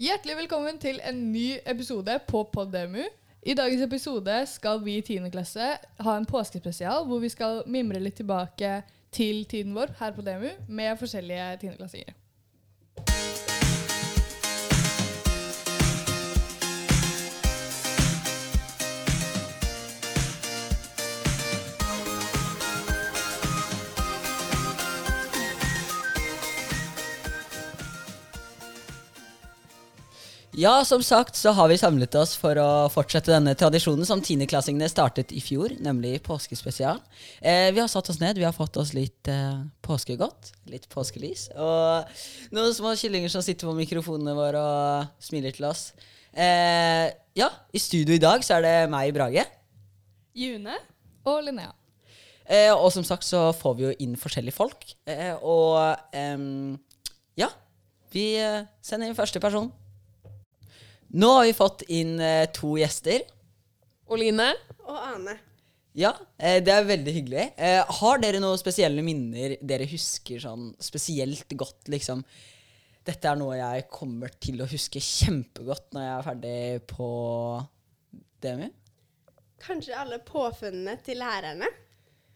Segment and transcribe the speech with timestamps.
[0.00, 3.02] Hjertelig velkommen til en ny episode på Poddemu.
[3.44, 5.28] I dagens episode skal vi i 10.
[5.28, 8.70] klasse ha en påskespesial hvor vi skal mimre litt tilbake
[9.12, 12.16] til tiden vår her på Demu med forskjellige tiendeklassinger.
[30.60, 34.90] Ja, som sagt så har vi samlet oss for å fortsette denne tradisjonen som tiendeklassingene
[34.92, 36.98] startet i fjor, nemlig påskespesial.
[37.40, 41.46] Eh, vi har satt oss ned, vi har fått oss litt eh, påskegodt, litt påskelys,
[41.56, 42.12] og
[42.52, 45.94] noen små kyllinger som sitter på mikrofonene våre og smiler til oss.
[46.34, 47.08] Eh,
[47.40, 49.48] ja, i studio i dag så er det meg, Brage.
[50.36, 50.76] June.
[51.24, 51.72] Og Linnea.
[52.44, 54.90] Eh, og som sagt så får vi jo inn forskjellige folk.
[55.08, 55.80] Eh, og
[57.40, 57.48] ja,
[58.12, 59.72] vi eh, sender inn første person.
[61.10, 63.24] Nå har vi fått inn eh, to gjester.
[64.10, 64.52] Oline.
[64.86, 65.36] Og Ane.
[65.98, 67.46] Ja, eh, det er veldig hyggelig.
[67.58, 72.22] Eh, har dere noen spesielle minner dere husker sånn spesielt godt, liksom?
[73.06, 76.60] Dette er noe jeg kommer til å huske kjempegodt når jeg er ferdig
[76.92, 77.08] på
[78.44, 78.68] DMU.
[79.60, 81.68] Kanskje alle påfunnene til lærerne.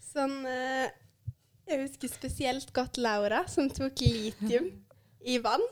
[0.03, 0.91] Sånn eh,
[1.65, 4.67] Jeg husker spesielt godt Laura, som tok litium
[5.25, 5.63] i vann.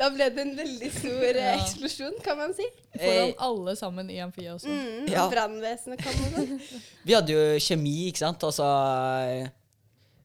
[0.00, 1.54] Da ble det en veldig stor eh, Ja.
[1.60, 2.66] eksplosjon, kan man si.
[2.96, 4.72] Foran alle sammen i amfiet også.
[4.72, 5.26] Mm, Ja.
[5.32, 6.82] Brannvesenet kom og sånn.
[7.04, 8.66] Vi hadde jo kjemi, ikke sant, og så
[9.28, 9.50] eh,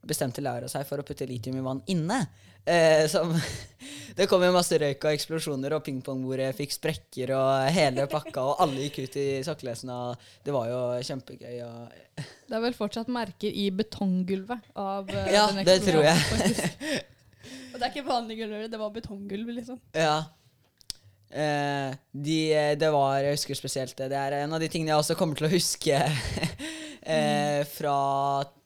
[0.06, 2.22] bestemte Laura seg for å putte litium i vann inne.
[2.66, 3.30] Eh, som,
[4.18, 8.64] det kom jo masse røyk og eksplosjoner, og pingpongbordet fikk sprekker og hele pakka, og
[8.64, 11.60] alle gikk ut i sokkelesene, og det var jo kjempegøy.
[11.68, 17.04] Og, Det er vel fortsatt merker i betonggulvet av eh, Ja, den det tror jeg.
[17.76, 19.80] Og det er ikke vanlig gulv, det var betonggulv, liksom.
[19.92, 20.24] ja.
[21.36, 22.38] Eh, de,
[22.80, 24.06] det var, jeg husker spesielt det.
[24.14, 25.98] Det er en av de tingene jeg også kommer til å huske
[27.16, 27.98] eh, fra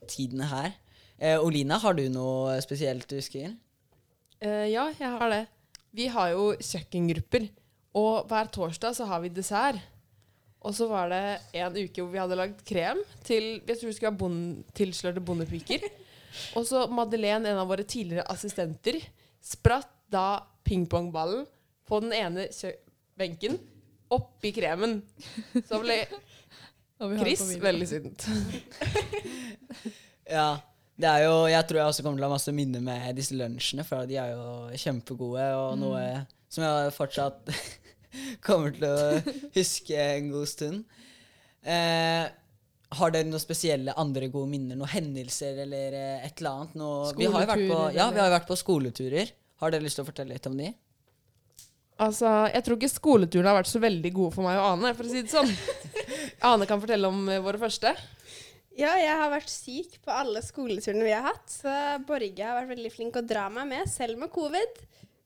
[0.05, 0.75] tiden her.
[1.17, 3.55] Eh, Olina, har du noe spesielt du husker?
[4.43, 5.41] Eh, ja, jeg har det.
[5.97, 7.47] Vi har jo kjøkkengrupper,
[7.97, 9.81] og hver torsdag så har vi dessert.
[10.59, 11.23] Og så var det
[11.57, 15.23] en uke hvor vi hadde lagd krem til jeg tror vi skulle ha bond, tilslørte
[15.25, 15.87] bondepiker.
[16.57, 18.99] Og så Madeleine, en av våre tidligere assistenter,
[19.41, 21.45] spratt da pingpongballen
[21.89, 22.71] på den ene kjø
[23.19, 23.57] benken
[24.13, 24.99] oppi kremen.
[25.67, 26.01] Så ble
[27.21, 28.27] Chris veldig sint.
[30.29, 30.59] Ja.
[30.99, 33.35] Det er jo, jeg tror jeg også kommer til å ha masse minner med disse
[33.37, 36.01] lunsjene, for de er jo kjempegode, og noe
[36.51, 37.51] som jeg fortsatt
[38.45, 40.81] kommer til å huske en god stund.
[41.63, 42.25] Eh,
[42.97, 44.77] har dere noen spesielle andre gode minner?
[44.79, 46.75] Noen hendelser eller eh, et eller annet?
[46.79, 49.33] Noe, vi har jo vært på, ja, vi har vært på skoleturer.
[49.61, 50.71] Har dere lyst til å fortelle litt om de?
[51.99, 55.03] Altså, Jeg tror ikke skoleturene har vært så veldig gode for meg og Ane, for
[55.05, 55.51] å si det sånn.
[56.49, 57.91] Ane kan fortelle om eh, våre første.
[58.79, 61.43] Ja, jeg har vært syk på alle skoleturene vi har hatt.
[61.51, 61.73] Så
[62.07, 64.79] Borge har vært veldig flink å dra meg med, selv med covid.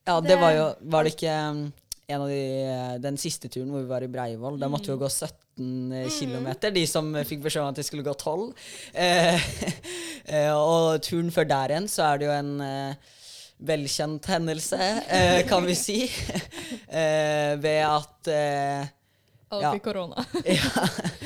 [0.04, 1.60] Ja, det Det- var jo Var det ikke av
[2.08, 4.58] de, den siste turen hvor vi var i Breivoll?
[4.60, 8.06] Da måtte vi jo gå 17 km, de som fikk beskjed om at de skulle
[8.06, 8.48] gå 12.
[8.92, 9.50] Eh,
[10.34, 13.12] eh, og turen før der igjen, så er det jo en eh,
[13.64, 15.98] velkjent hendelse, eh, kan vi si.
[17.00, 18.92] eh, ved at eh,
[19.54, 19.72] Alle Ja.
[19.76, 20.24] fikk korona.
[20.44, 20.84] ja,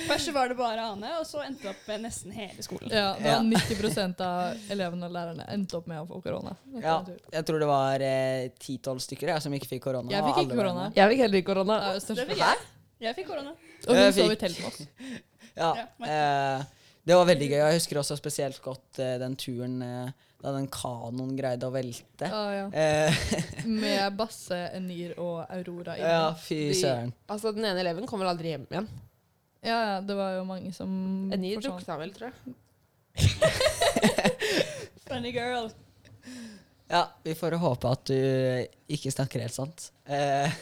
[0.09, 2.89] Først var det bare Ane, og så endte det opp med nesten hele skolen.
[2.93, 3.39] Ja, da Ja.
[3.45, 6.55] 90 av elevene og lærerne endte opp med å få korona.
[6.81, 6.99] ja,
[7.33, 10.11] jeg tror det var eh, 10-12 stykker jeg, som ikke fikk korona.
[10.13, 10.89] Jeg fikk ikke korona.
[10.97, 11.79] Jeg fikk heller ikke korona.
[11.99, 12.67] Det Det fikk jeg.
[13.01, 13.53] Jeg fikk korona.
[13.89, 14.81] Og hun sov i telt med oss.
[15.59, 16.65] Ja, Ja, eh,
[17.09, 17.59] det var veldig gøy.
[17.63, 22.29] Jeg husker også spesielt godt uh, den turen uh, da den kanoen greide å velte.
[22.29, 22.67] Ja, ja.
[22.69, 23.43] uh,
[23.83, 26.13] Med Basse, Enir og Aurora inne.
[26.13, 27.13] ja, fy De- søren.
[27.27, 28.89] Altså, Den ene eleven kom vel aldri hjem igjen.
[29.65, 30.93] Ja, ja, det var jo mange som
[31.35, 32.55] Enir drukna vel, tror jeg.
[35.09, 35.73] Funny girl.
[36.89, 39.91] Ja, vi får håpe at du ikke snakker helt sant.
[40.09, 40.53] Eh,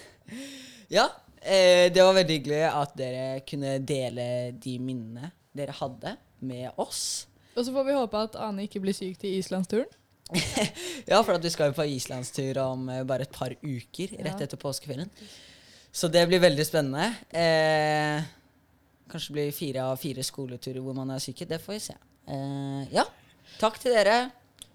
[0.97, 1.04] ja,
[1.41, 7.27] eh, det var veldig hyggelig at dere kunne dele de minnene dere hadde med oss.
[7.56, 9.88] Og så får vi håpe at Ane ikke blir syk til islandsturen.
[11.06, 14.41] Ja, for at vi skal jo på islandstur om eh, bare et par uker rett
[14.42, 15.10] etter påskeferien.
[15.94, 17.06] Så det blir veldig spennende.
[17.30, 18.24] Eh,
[19.09, 21.47] kanskje det blir fire av fire skoleturer hvor man er syke.
[21.48, 21.97] Det får vi se.
[22.27, 23.06] Eh, ja,
[23.60, 24.18] takk til dere.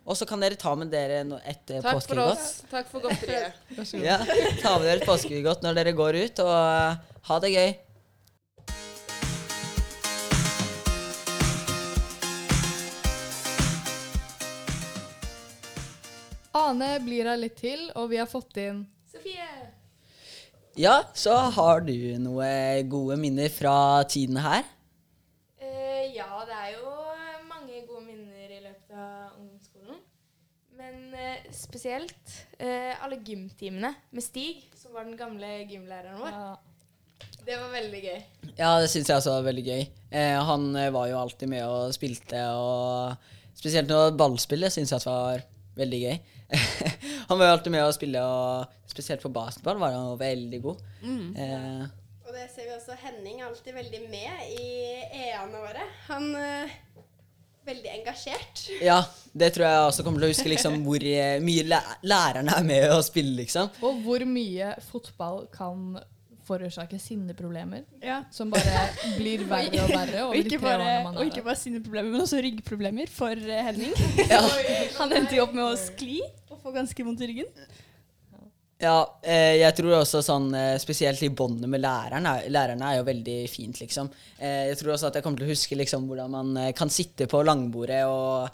[0.02, 2.48] Og så kan dere ta med dere no et Takk påskegodt.
[2.72, 3.60] Takk for godteriet.
[4.02, 4.18] Ja,
[4.64, 7.70] ta med dere et påskegodt når dere går ut, og eh, ha det gøy.
[16.52, 19.46] Ane blir her litt til, og vi har fått inn Sofie!
[20.80, 24.64] Ja, så har du noen gode minner fra tiden her?
[25.60, 26.92] Eh, ja, det er jo
[27.50, 30.00] mange gode minner i løpet av ungdomsskolen.
[30.80, 36.36] Men eh, spesielt eh, alle gymtimene med Stig, som var den gamle gymlæreren vår.
[36.36, 37.32] Ja.
[37.46, 38.20] Det var veldig gøy.
[38.58, 39.88] Ja, det syns jeg også var veldig gøy.
[40.12, 45.44] Eh, han var jo alltid med og spilte, og spesielt når ballspillet syns jeg var
[45.80, 46.22] veldig gøy.
[47.30, 50.82] han var jo alltid med å spille, og spesielt på basketball var han veldig god.
[51.04, 51.84] Eh,
[52.28, 54.70] Og det ser vi også Henning er alltid veldig med i
[55.24, 55.86] EA-ene våre.
[56.10, 56.72] Han er
[57.68, 58.64] veldig engasjert.
[58.82, 58.98] ja,
[59.38, 62.66] det tror jeg også kommer til å huske, liksom, hvor eh, mye læ lærerne er
[62.68, 63.70] med å spille, liksom.
[63.86, 66.00] Og hvor mye fotball kan
[66.48, 67.84] forårsake sinneproblemer.
[68.04, 68.22] Ja.
[68.34, 72.42] Som bare blir verre og verre Og ikke bare, og ikke bare sinneproblemer, men også
[72.44, 73.94] ryggproblemer for uh, Henning.
[74.32, 74.42] Ja.
[75.00, 76.20] Han endte jo opp med å skli
[76.52, 77.50] og få ganske vondt i ryggen.
[78.82, 82.98] Ja, eh, jeg tror også sånn eh, spesielt i båndet med læreren er, lærerne er
[82.98, 84.10] jo veldig fint, liksom.
[84.40, 86.90] Eh, jeg tror også at jeg kommer til å huske liksom hvordan man eh, kan
[86.90, 88.50] sitte på langbordet og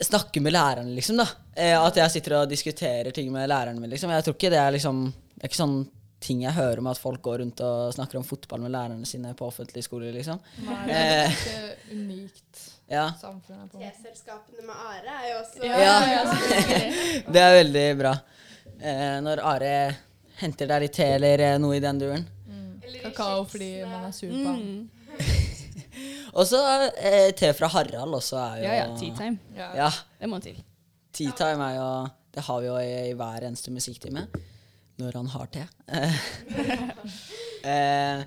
[0.00, 1.28] snakke med lærerne, liksom, da.
[1.52, 4.14] Eh, at jeg sitter og diskuterer ting med læreren min, liksom.
[4.16, 5.78] Jeg tror ikke det er liksom Det er ikke sånn
[6.20, 9.34] ting jeg hører om at folk går rundt og snakker om fotball med lærerne sine
[9.36, 10.40] på offentlige skoler, liksom.
[10.64, 13.78] Nei, det er ikke unikt Ja, på.
[13.80, 15.96] T-selskapene med Are er jo også Ja.
[17.34, 18.14] det er veldig bra.
[18.80, 19.72] Eh, når Are
[20.40, 22.26] henter deg litt te eller eh, noe i den duren.
[22.46, 22.80] Mm.
[23.02, 24.62] Kakao fordi man er sur på han.
[24.62, 24.90] Mm.
[26.36, 26.58] Og så
[27.00, 28.88] eh, te fra Harald også er jo Ja, ja.
[29.00, 29.38] Tea time.
[29.56, 29.70] Ja.
[29.84, 29.90] Ja,
[30.20, 30.58] Det må til.
[31.16, 31.88] tea time er jo
[32.36, 34.26] Det har vi jo i, i hver eneste musikktime.
[34.96, 35.62] Når han har te.
[37.70, 38.22] eh,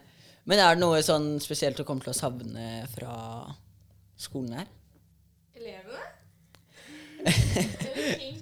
[0.49, 3.13] men er det noe sånn spesielt du kommer til å savne fra
[4.19, 4.67] skolen her?
[5.57, 6.03] Elevene?
[7.25, 8.37] Eller ting.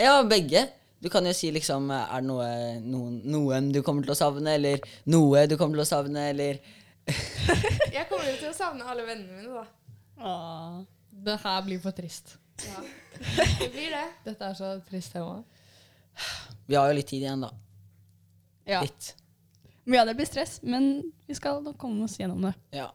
[0.00, 0.64] Ja, begge.
[1.02, 2.48] Du kan jo si liksom Er det noe,
[2.80, 6.60] noen, noen du kommer til å savne, eller noe du kommer til å savne, eller
[7.96, 9.64] Jeg kommer jo til å savne alle vennene mine, da.
[10.22, 10.80] Åh.
[11.22, 12.36] Det her blir for trist.
[12.64, 12.80] Ja.
[13.58, 14.06] Det blir det.
[14.24, 15.42] Dette er så trist tema.
[16.72, 17.50] Vi har jo litt tid igjen, da.
[18.64, 18.78] Ja.
[18.80, 19.10] Litt.
[19.84, 20.86] Mye av det blir stress, men
[21.28, 22.52] vi skal nok komme oss gjennom det.
[22.72, 22.86] Ja.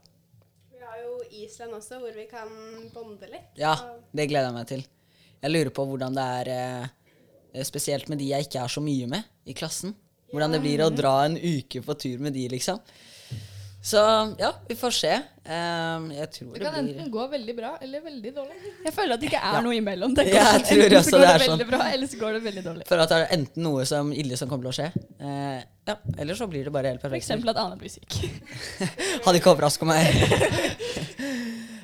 [0.74, 1.12] Vi har jo
[1.44, 2.50] Island også, hvor vi kan
[2.95, 3.51] bonde litt.
[3.59, 3.75] ja,
[4.18, 4.81] det gleder jeg meg til.
[5.44, 9.12] Jeg lurer på hvordan det er eh, spesielt med de jeg ikke er så mye
[9.13, 9.94] med i klassen.
[10.33, 12.81] Hvordan det blir å dra en uke på tur med de, liksom.
[13.88, 14.00] Så
[14.39, 15.12] ja, vi får se.
[15.48, 18.57] Um, jeg tror Det det kan blir enten gå veldig bra eller veldig dårlig.
[18.84, 19.62] Jeg føler at det ikke er Ja.
[19.63, 20.16] noe imellom.
[20.18, 21.54] Det Ja, jeg tror enten også så går det det er sånn.
[21.54, 22.88] veldig bra, eller så går det veldig dårlig.
[22.89, 24.89] For at det er enten noe som ille som kommer til å skje,
[25.24, 27.24] uh, ja, eller så blir det bare helt perfekt.
[27.24, 28.19] eksempel at Ane blir syk.
[29.25, 30.04] Hadde ikke overraska meg.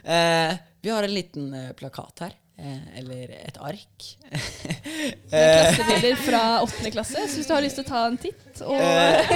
[0.03, 2.39] uh, vi har en liten uh, plakat her.
[2.53, 4.03] Eh, eller et ark.
[4.29, 8.61] Eh, Klassebilder fra åttende klasse, så hvis du har lyst til å ta en titt
[8.61, 9.33] og Eh,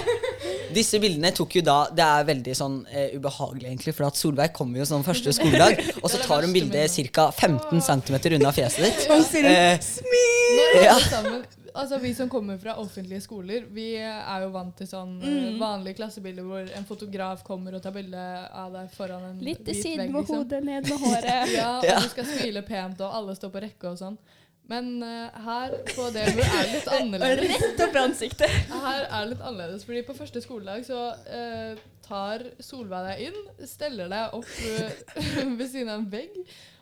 [0.78, 4.54] disse bildene tok jo da Det er veldig sånn eh, ubehagelig, egentlig, for at Solveig
[4.56, 7.28] kommer jo sånn første skoledag, og så tar hun bildet ca.
[7.34, 9.08] 15 cm unna fjeset ditt.
[9.44, 10.26] Eh, smil!
[10.88, 10.94] Ja.
[11.76, 15.58] altså Vi som kommer fra offentlige skoler, vi er jo vant til sånn mm.
[15.60, 19.78] vanlige klassebilder hvor en fotograf kommer og tar bilde av deg foran en litt til
[19.78, 20.42] siden med liksom.
[20.42, 21.54] hodet, ned med håret.
[21.54, 22.00] Ja, og Ja.
[22.02, 24.18] du skal smile pent, og alle står på rekke og sånn.
[24.68, 27.60] Men uh, her på DMU er det litt annerledes.
[27.64, 28.56] Rett opp i ansiktet.
[28.72, 33.44] Her er det litt annerledes, fordi på første skoledag så uh, tar Solveig deg inn,
[33.68, 35.06] steller deg opp uh,
[35.60, 36.36] ved siden av en vegg,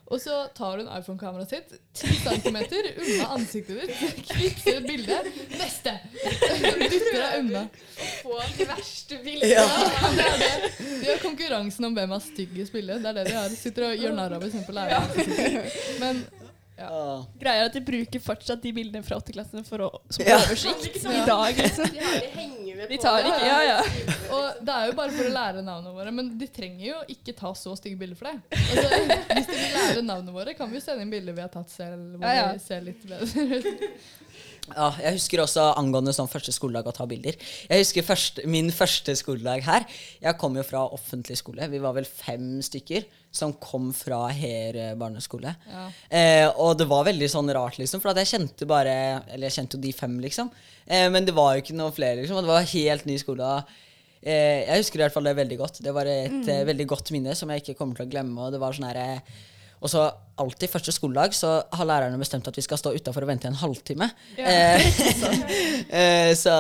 [0.05, 5.17] og så tar hun iPhone-kameraet sitt 10 cm unna ansiktet ditt, knipser et bilde,
[5.57, 5.93] neste!
[6.91, 7.63] Dytter deg unna.
[8.21, 9.49] Få de verste bildene.
[9.49, 9.65] Ja.
[10.13, 10.53] Det er det.
[10.77, 13.01] De har konkurransen om hvem er stygg i spillet.
[13.01, 13.57] Det er det de har.
[13.57, 14.69] Sitter og gjør narr av f.eks.
[14.77, 15.71] læreren.
[16.03, 16.21] Men
[16.79, 17.23] ah.
[17.39, 20.37] Greia er at de bruker fortsatt de bildene fra åtteklassene for å, som Ja.
[20.41, 21.85] oversikt i dag, liksom.
[22.89, 23.77] De tar ikke Ja, ja.
[24.35, 27.33] Og det er jo bare for å lære navnene våre, men de trenger jo ikke
[27.37, 28.41] ta så stygge bilder for det.
[28.75, 28.89] Altså,
[29.31, 31.71] hvis de vil lære navnene våre, kan vi jo sende inn bilder vi har tatt
[31.71, 32.51] selv, hvor Ja, ja.
[32.53, 34.11] vi ser litt bedre ut.
[34.71, 37.37] Ja, jeg husker også angående sånn første skoledag å ta bilder.
[37.69, 39.85] Jeg husker først, min første skoledag her.
[40.23, 41.69] Jeg kom jo fra offentlig skole.
[41.69, 43.05] Vi var vel fem stykker
[43.35, 45.51] som kom fra Her eh, barneskole.
[45.69, 45.85] Ja.
[46.09, 48.93] Eh, og det var veldig sånn rart, liksom, for at jeg kjente bare
[49.27, 50.53] Eller jeg kjente jo de fem, liksom.
[50.85, 52.39] Eh, men det var jo ikke noe flere, liksom.
[52.39, 53.49] Og det var helt ny skole.
[54.25, 55.83] Eh, jeg husker i hvert fall det veldig godt.
[55.85, 56.63] Det var et mm.
[56.71, 58.47] veldig godt minne som jeg ikke kommer til å glemme.
[58.47, 59.43] Og det var sånn her, eh,
[59.85, 60.05] og så
[60.41, 63.51] alltid første skoledag så har lærerne bestemt at vi skal stå utafor og vente i
[63.51, 64.09] en halvtime.
[64.39, 64.75] Ja.
[65.99, 66.55] eh, så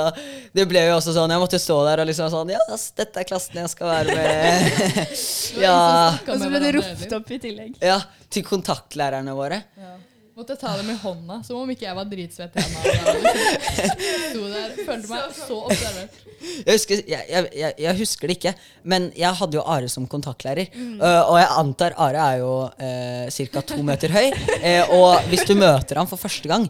[0.55, 2.61] det ble jo også sånn Jeg måtte stå der og liksom sånn Ja,
[3.01, 4.81] dette er klassen jeg skal være med.
[5.65, 5.77] ja,
[6.21, 7.79] Og så ble det ropt opp i tillegg.
[7.83, 7.99] ja,
[8.31, 9.63] til kontaktlærerne våre.
[9.79, 9.95] Ja.
[10.35, 12.57] Måtte ta dem i hånda, som om ikke jeg var dritsvett.
[14.33, 16.17] Sto der, følte meg så observert.
[16.65, 18.51] Jeg husker, jeg, jeg, jeg, husker det ikke,
[18.83, 20.67] men jeg hadde jo Are som kontaktlærer.
[20.75, 23.63] Øh, og jeg antar Are er jo uh, ca.
[23.71, 24.27] to meter høy.
[24.59, 26.67] eh, og hvis du møter ham for første gang,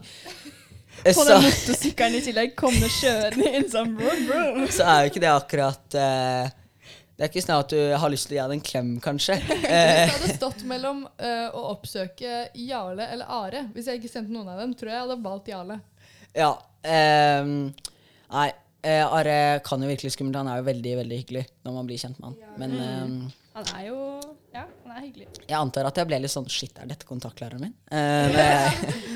[1.02, 4.70] eh, På den motorsykkelen i tillegg kommer kjørende inn sånn bro, bro.
[4.78, 6.54] så er jo ikke det akkurat eh,
[7.16, 9.38] Det er ikke sånn at du har lyst til å gi deg en klem, kanskje.
[9.46, 14.10] Hvis Eh, det hadde stått mellom uh, å oppsøke Jarle eller Are, hvis jeg ikke
[14.12, 15.78] sendte noen av dem, tror jeg jeg hadde valgt Jarle.
[16.36, 16.52] ja.
[16.86, 17.72] Um,
[18.30, 18.50] nei,
[18.86, 20.36] eh, Are kan jo virkelig skummelt.
[20.38, 22.36] Han er jo veldig, veldig hyggelig når man blir kjent med han.
[22.60, 23.16] Men um,
[23.56, 23.96] Han er jo
[24.54, 25.26] Ja, han er hyggelig.
[25.48, 27.72] jeg antar at jeg ble litt sånn Shit, er dette kontaktlæreren min?
[27.90, 29.15] Eh, Man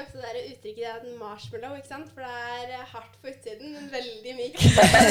[0.00, 2.10] bruker ofte det der uttrykket det er en marshmallow, ikke sant?
[2.14, 4.58] For det er eh, hardt på utsiden, men veldig myk.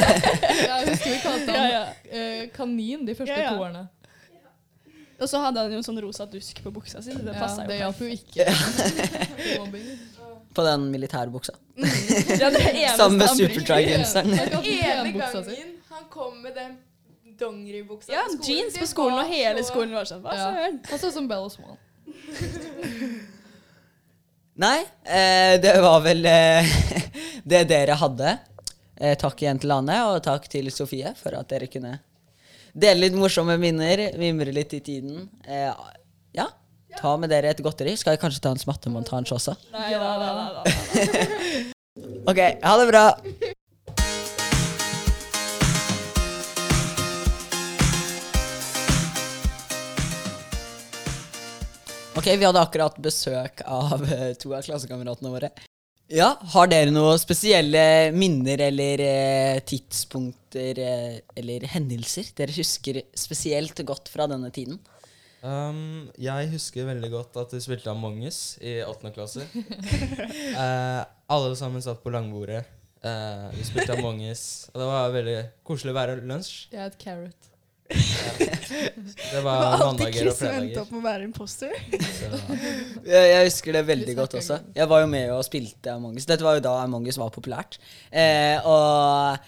[0.70, 1.80] Jeg husker vi kalte han ja.
[2.10, 2.46] ja.
[2.54, 3.54] kanin de første Ja, ja.
[3.54, 3.86] to årene.
[5.20, 7.12] Og så hadde han jo sånn rosa dusk på buksa si.
[7.12, 7.66] så Det Ja, jo.
[7.68, 8.44] det hjalp jo ikke.
[10.56, 11.52] På den militærbuksa.
[11.76, 11.90] buksa.
[12.40, 13.28] Ja, det eneste Sammen med.
[13.36, 14.32] Superdry-genseren.
[14.34, 16.78] Ene gangen han kom med den
[17.40, 20.50] dongeribuksa Ja, på skolen, jeans på skolen, og hele skolen var sånn Hva Ja.
[20.50, 20.80] søren?
[20.90, 21.78] Han så ut som Bella Swan.
[24.60, 26.66] Nei, eh, det var vel eh,
[27.48, 28.36] det dere hadde.
[29.00, 31.94] Eh, takk igjen til Ane, og takk til Sofie for at dere kunne
[32.76, 35.24] dele litt morsomme minner, mimre litt i tiden.
[35.48, 35.72] Eh,
[36.36, 36.46] ja,
[36.98, 37.96] ta med dere et godteri.
[37.96, 39.56] Skal jeg kanskje ta en smattemontasje også?
[39.72, 41.74] Nei, nei, da, da, da.
[42.28, 43.04] Ok, ha det bra.
[52.20, 55.48] Ok, vi hadde akkurat besøk av eh, to av klassekameratene våre.
[56.12, 63.80] Ja, Har dere noen spesielle minner eller eh, tidspunkter eh, eller hendelser dere husker spesielt
[63.88, 64.76] godt fra denne tiden?
[65.40, 69.48] Um, jeg husker veldig godt at vi spilte Among us i åttende klasse.
[70.60, 72.66] Eh, alle sammen satt på langbordet.
[73.00, 76.66] Eh, vi spilte Among us, og det var veldig koselig å være lunsj.
[76.74, 77.49] Jeg et carrot.
[77.90, 81.72] Det var var alltid Chris som endte opp med å være imposter.
[81.90, 84.60] Jeg, jeg husker det veldig godt også.
[84.76, 86.28] Jeg var jo med og spilte Among us.
[86.28, 87.80] Dette var jo da Among us var populært.
[88.10, 89.38] Eh, og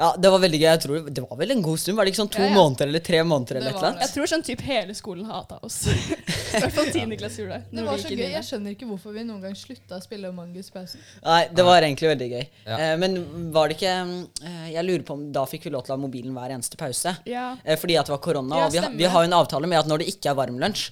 [0.00, 0.66] ja, det var veldig gøy.
[0.70, 1.98] Jeg tror Det var vel en god stund?
[1.98, 2.54] Var det ikke sånn to Ja, ja.
[2.56, 3.58] måneder eller tre måneder?
[3.60, 4.00] eller et annet?
[4.06, 5.76] Jeg tror sånn typ hele skolen hata oss.
[5.90, 7.78] I hvert fall tiendeklasse gjorde det.
[7.78, 8.22] Det var så gøy.
[8.32, 11.04] Jeg skjønner ikke hvorfor vi noen gang slutta å spille Mangus pausen.
[11.26, 12.46] Nei, det var egentlig veldig gøy.
[12.66, 12.78] Ja.
[12.78, 13.18] Eh, men
[13.54, 13.92] var det ikke
[14.48, 16.80] eh, Jeg lurer på om da fikk vi lov til å ha mobilen hver eneste
[16.80, 17.14] pause.
[17.28, 17.50] Ja.
[17.64, 18.64] Eh, fordi at det var korona.
[18.64, 20.56] Ja, og vi, vi har jo en avtale med at når det ikke er varm
[20.62, 20.88] lunsj,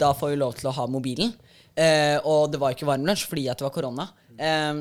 [0.00, 1.34] da får vi lov til å ha mobilen.
[1.78, 4.08] Eh, og det var ikke varm lunsj fordi at det var korona.
[4.38, 4.80] Eh,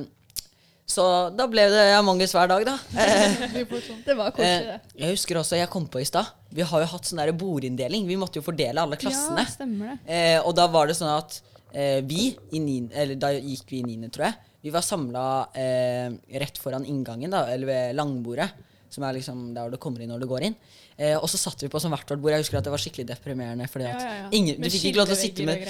[0.87, 1.03] så
[1.35, 2.75] da ble det Among us hver dag, da.
[3.03, 3.99] Eh, sånn.
[4.05, 4.95] Det var koselig, Eh, det.
[5.03, 8.07] jeg husker også, jeg kom på i stad Vi har jo hatt sånn der bordinndeling.
[8.07, 9.43] Vi måtte jo fordele alle klassene.
[9.43, 9.97] Ja, stemmer det.
[10.07, 11.41] Eh, og da var det sånn at
[11.75, 14.39] eh, vi i niende, eller da gikk vi i niende, tror jeg.
[14.63, 15.25] Vi var samla
[15.59, 16.07] eh,
[16.41, 18.47] rett foran inngangen, da, eller ved langbordet.
[18.89, 20.55] Som er liksom der du kommer inn når du går inn.
[20.97, 22.33] Eh, og så satt vi på som hvert vårt bord.
[22.33, 23.69] Jeg husker at det var skikkelig deprimerende.
[23.69, 24.29] Fordi at Ja, ja, ja.
[24.33, 25.65] ingen, du fikk ikke lov til å sitte med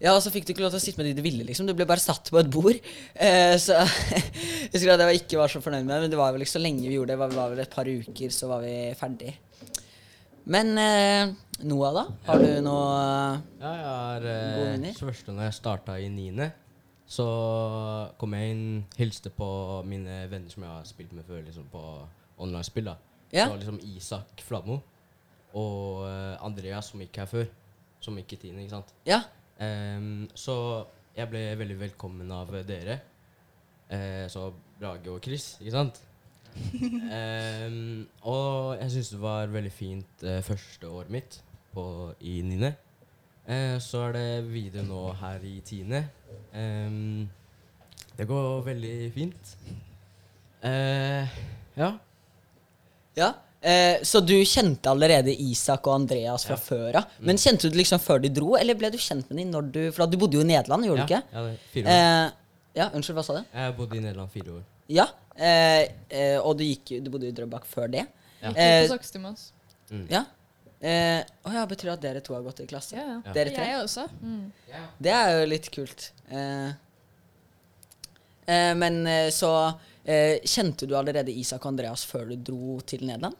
[0.00, 1.66] ja, og så fikk du ikke lov til å sitte med de du ville, liksom.
[1.68, 2.78] Du ble bare satt på et bord.
[3.20, 6.32] Eh, så jeg husker at jeg ikke var så fornøyd med det, men det var
[6.32, 7.28] vel ikke så lenge vi gjorde det.
[7.28, 9.34] Det var, vel et par uker, så var vi ferdig.
[10.48, 11.34] Men eh,
[11.68, 12.06] Noah, da?
[12.30, 12.88] Har du noe
[13.60, 14.88] Ja, jeg har eh?
[14.96, 16.48] Første når jeg starta i niende,
[17.04, 17.28] så
[18.16, 18.64] kom jeg inn,
[18.96, 19.50] hilste på
[19.84, 21.84] mine venner som jeg har spilt med før, liksom på
[22.40, 22.88] online-spill.
[22.88, 22.96] da.
[23.32, 23.46] Ja.
[23.46, 24.80] Så liksom Isak Flammo
[25.56, 27.48] og eh, Andreas, som gikk her før.
[28.00, 28.92] Som gikk i tiende, ikke sant.
[29.08, 29.22] Ja.
[29.60, 30.54] Um, så
[31.16, 33.00] jeg ble veldig velkommen av dere.
[33.90, 34.48] Uh, så
[34.80, 36.00] Brage og Chris, ikke sant?
[36.50, 41.42] um, og jeg syns det var veldig fint uh, første året mitt
[41.74, 41.84] på,
[42.20, 42.74] i niende.
[43.82, 46.04] Så er det videre nå her i tiende.
[46.54, 47.24] Um,
[48.14, 49.54] det går veldig fint.
[50.62, 51.88] Ja.
[53.20, 53.30] Ja.
[53.60, 56.60] Eh, så du kjente allerede Isak og Andreas fra Ja.
[56.64, 57.10] før av.
[57.20, 59.66] Men kjente du det liksom før de dro, eller ble du kjent med dem når
[59.74, 61.22] du For du bodde jo i Nederland, gjorde ja, du ikke?
[61.34, 61.92] Ja, det er fire år.
[61.92, 62.32] Eh,
[62.80, 63.44] ja, unnskyld, hva sa du?
[63.60, 64.62] Jeg bodde i Nederland fire år.
[64.88, 65.06] Ja.
[65.36, 68.06] Eh, eh, og du, gikk, du bodde i Drøbak før det?
[68.40, 68.48] Ja.
[68.48, 69.50] Gikk Eh, på Sakstimas.
[69.92, 70.06] Mm.
[70.10, 70.24] Ja.
[70.80, 72.96] Eh, å ja, betyr det at dere to har gått i klasse?
[72.96, 73.32] Ja, ja.
[73.36, 73.66] Dere tre?
[73.68, 74.06] Jeg også.
[74.24, 74.52] Mm.
[75.04, 76.12] Det er jo litt kult.
[76.32, 76.70] Eh,
[78.78, 79.50] men eh, så
[80.04, 83.36] eh, Kjente du allerede Isak og Andreas før du dro til Nederland?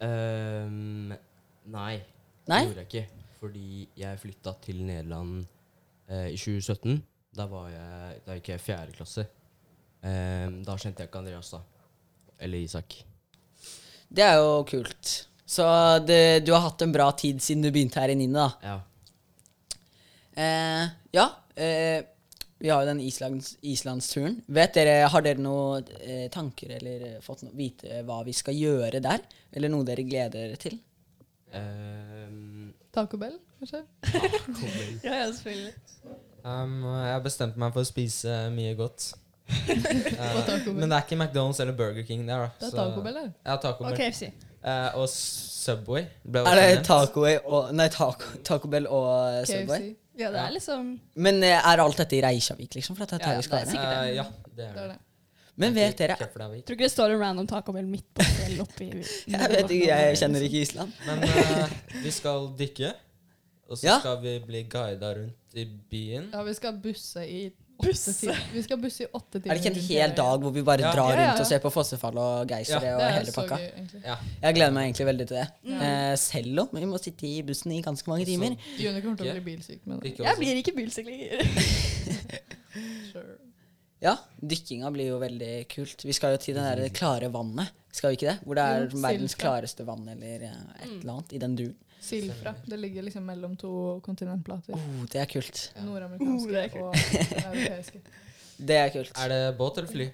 [0.00, 1.12] Um,
[1.70, 1.94] nei,
[2.48, 2.60] Nei?
[2.60, 3.26] det gjorde jeg ikke.
[3.40, 5.44] Fordi jeg flytta til Nederland
[6.08, 6.98] eh, i 2017.
[7.36, 9.26] Da, var jeg, da gikk jeg i fjerde klasse.
[10.00, 11.62] Um, da kjente jeg ikke Andreas, da.
[12.40, 12.98] Eller Isak.
[14.10, 15.12] Det er jo kult.
[15.50, 15.64] Så
[16.06, 18.50] det, du har hatt en bra tid siden du begynte her i Nine, da.
[18.64, 18.78] Ja.
[20.40, 20.84] Eh,
[21.16, 21.26] ja.
[21.54, 22.00] Eh,
[22.60, 24.34] Vi har jo den Islands, islandsturen.
[24.52, 28.54] Vet dere, Har dere noen eh, tanker eller eh, fått noe, vite hva vi skal
[28.58, 29.22] gjøre der?
[29.56, 30.76] Eller noe dere gleder dere til?
[31.54, 33.80] Um, Taco Bell, kanskje?
[34.02, 35.74] kommer- Ja, ja, selvfølgelig.
[36.44, 39.10] Um, jeg har bestemt meg for å spise mye godt.
[39.50, 40.76] Eh, Taco Bell.
[40.78, 42.50] men det er ikke McDonald's eller Burger King der, da.
[42.60, 43.32] Det er Taco Bell, eller?
[43.46, 43.92] Ja, Taco Bell.
[43.96, 44.28] Og KFC.
[44.60, 46.04] Uh, og Subway.
[46.28, 46.84] Ble Er det.
[46.86, 49.08] Taco, og, nei, taco, taco Bell og
[49.40, 49.56] KFC.
[49.64, 49.88] Subway?
[50.20, 52.96] Ja, det er liksom Men eh, er alt dette i Reykjavik, liksom?
[52.98, 54.66] For at det er Ja, her vi skal det er sikkert Eh, ja, det Det
[54.66, 54.96] er er det.
[54.96, 55.06] det.
[55.60, 56.64] Men vet dere Keflavik.
[56.64, 58.86] Tror ikke det står en random Taco Bell midt på fjellet oppi
[59.34, 60.92] Jeg vet ikke, jeg kjenner ikke Island.
[61.06, 61.74] Men eh,
[62.04, 62.92] vi skal dykke.
[63.70, 63.98] Og så Ja.
[64.00, 66.30] skal vi bli guida rundt i byen.
[66.32, 67.42] Ja, vi skal busse i
[67.82, 68.12] Busse?
[68.20, 68.38] timer.
[68.52, 69.54] Vi skal busse i åtte timer.
[69.54, 70.92] Er det ikke en hel dag hvor vi bare Ja.
[70.94, 71.42] drar Ja, ja, rundt ja.
[71.44, 73.56] og ser på fossefall og geysere Ja, og hele pakka?
[73.56, 74.16] gøy.
[74.42, 75.48] Jeg gleder meg egentlig veldig til det.
[75.64, 75.78] Ja.
[75.90, 78.56] Eh, selv om vi må sitte i bussen i ganske mange timer.
[78.78, 81.06] Juni kommer til å bli bilsyk, men Jeg blir ikke bilsyk
[83.12, 83.36] sure.
[84.00, 86.06] Ja, dykkinga blir jo veldig kult.
[86.08, 88.38] Vi skal jo til det der klare vannet, skal vi ikke det?
[88.46, 91.76] Hvor det er verdens klareste vann eller eh, et eller annet i den duren.
[92.00, 92.54] Silfra.
[92.66, 94.74] Det ligger liksom mellom to kontinentplater.
[94.74, 95.72] Oh, det er kult.
[95.76, 98.00] Oh, Nordamerikanske det er og europeiske.
[98.70, 99.12] Det er kult.
[99.24, 100.10] Er det båt eller fly?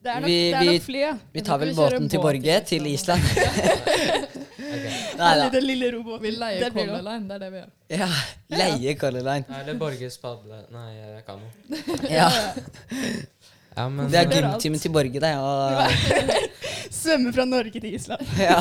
[0.00, 1.12] Det er nok, Vi- det er vi- nok fly, ja.
[1.32, 3.20] Vi tar vel båten til Borge til til Island.
[3.30, 4.22] okay.
[4.70, 4.86] Ok.
[5.18, 5.48] Nei da.
[5.52, 6.22] Den lille robåten.
[6.22, 7.02] Vi leier Det Color.
[7.02, 7.70] Line, det er det vi gjør.
[7.90, 8.08] Ja,
[8.48, 9.44] leie Color Line.
[9.60, 10.62] Eller Borges padle...
[10.72, 11.98] Nei, jeg kan noe.
[12.08, 12.28] Ja,
[13.76, 15.32] Ja, men det er gymtimen til Borge, det.
[15.38, 16.30] Og,
[17.00, 18.22] Svømme fra Norge til Island.
[18.50, 18.58] ja.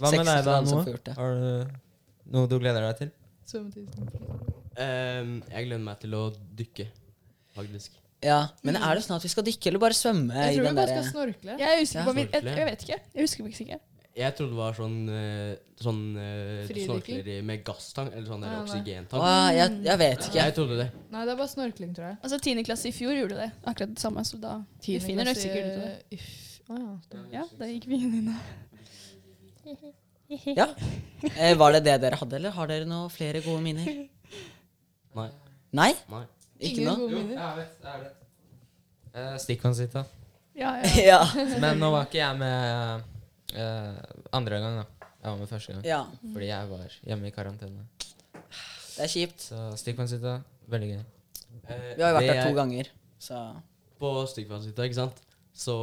[0.00, 0.70] Hva med deg, da, Noah?
[0.84, 1.16] får gjort det.
[1.18, 3.10] Har du noe du gleder deg til?
[3.52, 3.86] Svømmetid.
[4.80, 6.22] Ehm, jeg gleder meg til å
[6.56, 6.86] dykke,
[7.58, 7.98] faktisk.
[8.24, 8.40] ja.
[8.64, 10.76] Men er det sånn at vi skal dykke eller bare svømme Jeg i tror vi
[10.80, 11.56] bare skal snorkle.
[11.60, 12.04] Jeg Ja.
[12.08, 12.98] på min, jeg, jeg vet ikke.
[13.12, 13.80] Jeg husker faktisk ikke.
[14.12, 18.56] Jeg trodde det var sånn, eh, sånn eh, snorkler med gasstang, eller sånn der Nei,
[18.58, 18.60] nei.
[18.60, 19.22] Å, oksygentank.
[19.56, 20.38] jeg, jeg vet ikke.
[20.42, 20.88] Jeg trodde det.
[21.14, 22.18] Nei, det er bare snorkling, tror jeg.
[22.20, 23.48] Altså, Tiende klasse i fjor gjorde det.
[23.64, 26.20] Akkurat det samme, så da Vi finner nok sikkert ut av det.
[27.22, 27.22] ja.
[27.38, 28.38] Ja, da gikk vi inn i det.
[30.56, 30.64] Ja.
[31.36, 33.84] Eh, var det det dere hadde, eller har dere noe flere gode minner?
[35.12, 35.26] Nei.
[35.76, 35.90] Nei?
[36.08, 36.22] Nei.
[36.56, 37.08] Ikke Ingen noe?
[37.12, 37.74] Jo, jeg vet.
[37.84, 38.22] Jeg vet.
[39.12, 40.04] Eh, Stikkvannshytta.
[40.56, 41.18] Ja, ja.
[41.36, 41.58] Ja.
[41.60, 43.04] Men nå var ikke jeg med
[43.54, 45.08] eh, andre gang, da.
[45.22, 45.84] Jeg var med første gang.
[45.86, 46.00] ja.
[46.32, 47.84] Fordi jeg var hjemme i karantene.
[48.92, 49.40] Det er kjipt.
[49.48, 50.38] Så stikkvannshytta,
[50.68, 51.02] veldig gøy.
[51.68, 52.88] Eh, Vi har jo vært der to ganger,
[53.22, 53.42] så
[54.02, 55.20] På Stykkvannshytta, ikke sant?
[55.54, 55.74] Så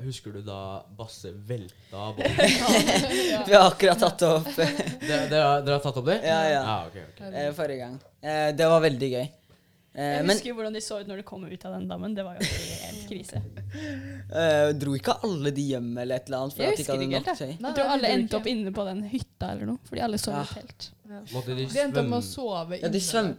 [0.00, 2.36] husker du da Basse velta båten?
[3.46, 6.16] Vi har akkurat tatt det opp dere har tatt opp det?
[6.24, 6.62] Ja, ja.
[6.64, 7.20] Ah, ok, ok.
[7.28, 7.98] eh, forrige gang.
[8.24, 9.28] Eh, det var veldig gøy.
[9.92, 12.12] Eh, Jeg men husker hvordan de så ut når de kom ut av den dammen.
[12.14, 13.40] Det var jo helt krise.
[14.30, 16.54] uh, dro ikke alle de hjem eller et eller annet?
[16.54, 17.52] For Jeg husker ikke helt, tøy?
[17.58, 20.40] Jeg tror alle endte opp inne på den hytta eller noe, fordi alle sov i
[20.44, 20.46] Ja.
[20.54, 20.90] telt.
[21.32, 23.30] Måtte de De endte opp med å sove Ja, de, inne svøm,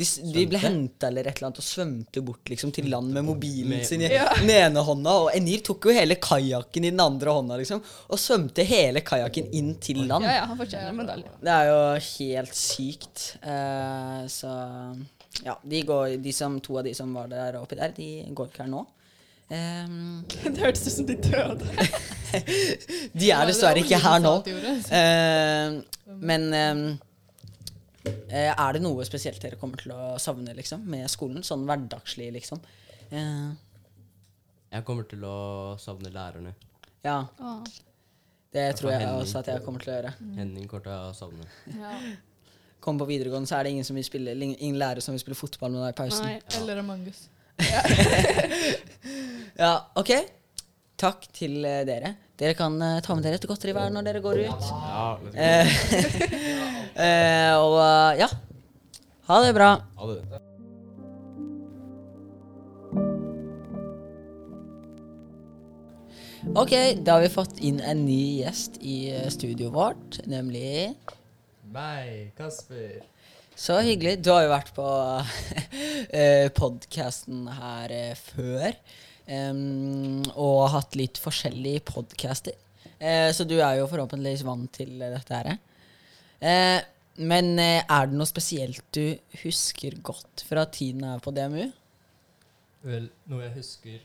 [0.00, 3.26] de, de ble henta eller et eller annet og svømte bort liksom til land med
[3.26, 4.30] mobilen Med- sin i Ja.
[4.38, 5.12] den ene hånda.
[5.26, 9.52] Og Enir tok jo hele kajakken i den andre hånda liksom og svømte hele kajakken
[9.52, 10.24] inn til land.
[10.24, 11.28] Ja, ja, han fortjener en medalje.
[11.44, 11.78] Det er jo
[12.16, 13.36] helt sykt.
[13.44, 14.48] Uh, så
[15.44, 18.50] ja, de, går, de som, to av de som var der oppi der, de går
[18.50, 18.84] ikke her nå.
[19.48, 21.68] Um, Det hørtes ut som de døde.
[23.20, 24.34] de er dessverre ikke her nå.
[24.92, 25.78] Ehm,
[26.20, 31.44] men eh, er det noe spesielt dere kommer til å savne liksom, med skolen?
[31.46, 32.60] Sånn hverdagslig, liksom?
[33.08, 33.56] Uh,
[34.74, 35.38] Jeg kommer til å
[35.80, 36.52] savne lærerne.
[37.06, 37.22] ja,
[38.52, 40.12] det tror jeg også at jeg kommer til å gjøre.
[40.36, 41.48] Henning kommer til å savne.
[41.72, 41.94] Ja.
[42.80, 45.38] Kom på videregående, så er det ingen som vil spille ingen lærer som vil spille
[45.38, 46.28] fotball med deg i pausen.
[46.28, 46.38] Nei.
[46.60, 47.20] Eller Among us.
[49.58, 50.12] Ja, ok.
[50.98, 52.12] Takk til eh, dere.
[52.38, 54.64] Dere kan eh, ta med dere et godteri hver når dere går ut.
[54.70, 55.18] Ja.
[56.98, 57.78] Eh, og
[58.18, 58.26] ja.
[59.28, 59.68] Ha det bra.
[60.00, 60.40] Ha det.
[66.58, 66.72] Ok,
[67.06, 70.90] da har vi fått inn en ny gjest i studioet vårt, nemlig
[71.68, 73.02] Meg, Kasper.
[73.58, 74.22] Så hyggelig.
[74.24, 74.86] Du har jo vært på
[76.20, 78.76] uh, podkasten her eh, før.
[79.28, 82.56] Um, og hatt litt forskjellige podcaster.
[82.96, 85.58] Uh, så du er jo forhåpentligvis vant til eh, dette her.
[86.40, 86.80] Uh,
[87.28, 91.66] men uh, er det noe spesielt du husker godt fra tiden her på DMU?
[92.88, 94.00] Vel, noe jeg husker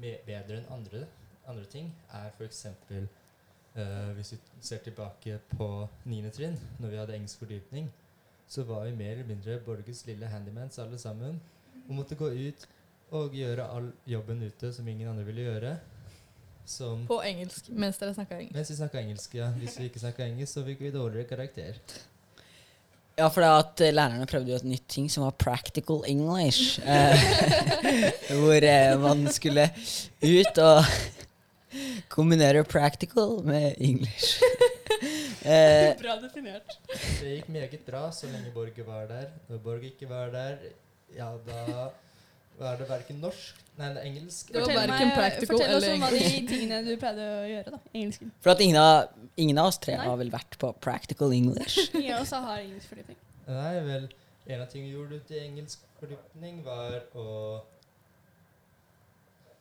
[0.00, 1.06] bedre enn andre,
[1.48, 2.66] andre ting, er f.eks.
[3.76, 6.30] Uh, hvis vi ser tilbake på 9.
[6.34, 7.86] trinn, når vi hadde engelsk fordypning,
[8.50, 11.40] så var vi mer eller mindre Borges lille handymans alle sammen.
[11.88, 12.66] Og måtte gå ut
[13.14, 15.76] og gjøre all jobben ute som ingen andre ville gjøre.
[16.66, 18.54] Som På engelsk, mens dere snakka engelsk.
[18.54, 19.50] Mens vi snakka engelsk, ja.
[19.58, 21.78] Hvis vi ikke snakka engelsk, så fikk vi dårligere karakter.
[23.18, 26.80] Ja, for det at eh, lærerne prøvde jo et nytt ting som var practical English.
[26.80, 27.24] Eh,
[28.40, 29.66] hvor eh, man skulle
[30.22, 30.84] ut og
[32.12, 34.40] kombinere practical med English.
[35.40, 36.74] Eh, Bra definert.
[36.90, 39.30] Det gikk meget bra så lenge Borge var der.
[39.48, 40.58] Når Borge ikke var der,
[41.16, 41.86] ja, da
[42.60, 44.50] var det verken norsk Nei, det er engelsk.
[44.52, 47.72] Det var Fortell, meg, practical fortell oss om hva de tingene du pleide å gjøre
[47.72, 48.32] da, engelsken.
[48.44, 50.04] for at ingen av, ingen av oss tre Nei.
[50.10, 51.78] har vel vært på practical English.
[51.96, 53.20] Ingen av oss har engelsk fordypning.
[53.48, 54.08] Nei, vel,
[54.50, 57.28] en av tingene vi gjorde til engelsk fordypning, var å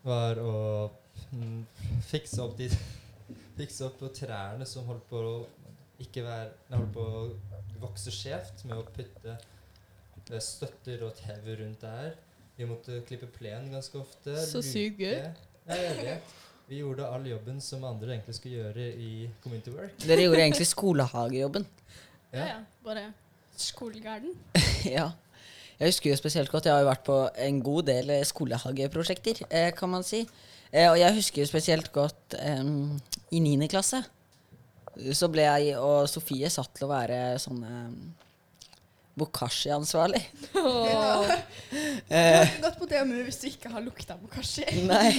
[0.03, 0.57] Var å
[2.09, 2.69] fikse opp de
[3.59, 5.33] Fikse opp på trærne som holdt på å
[5.99, 7.23] ikke være Holdt på å
[7.79, 12.17] vokse skjevt, med å putte eh, støtter og tau rundt der.
[12.57, 14.35] Vi måtte klippe plen ganske ofte.
[14.43, 15.15] Så sykt gøy.
[15.69, 16.33] Ja, jeg vet.
[16.69, 19.11] Vi gjorde all jobben som andre egentlig skulle gjøre i
[19.43, 19.95] community work.
[20.03, 21.65] Dere gjorde egentlig skolehagejobben.
[22.33, 22.59] Ja, ja.
[22.85, 23.07] Bare
[23.57, 24.35] skolegarden.
[24.97, 25.07] ja.
[25.79, 29.45] Jeg husker jo spesielt godt, jeg har jo vært på en god del eh, skolehageprosjekter,
[29.47, 30.25] eh, kan man si.
[30.71, 32.63] Eh, og jeg husker spesielt godt eh,
[33.33, 33.69] i 9.
[33.71, 34.03] klasse.
[35.15, 37.93] Så ble jeg og Sofie satt til å være sånn um,
[39.19, 40.21] Bokashi-ansvarlig.
[40.59, 41.31] Åh.
[42.09, 44.65] Eh, gått på DMU hvis du ikke har lukta bokashi.
[44.89, 45.11] nei.